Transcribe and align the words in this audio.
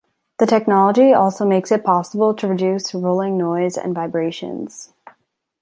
The 0.39 0.47
technology 0.47 1.13
also 1.13 1.45
makes 1.45 1.71
it 1.71 1.83
possible 1.83 2.33
to 2.33 2.47
reduce 2.47 2.91
rolling 2.95 3.37
noise 3.37 3.77
and 3.77 3.93
vibrations. 3.93 4.93